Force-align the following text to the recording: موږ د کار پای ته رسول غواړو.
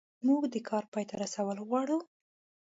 موږ 0.27 0.43
د 0.53 0.55
کار 0.69 0.83
پای 0.93 1.03
ته 1.09 1.15
رسول 1.23 1.57
غواړو. 1.67 1.97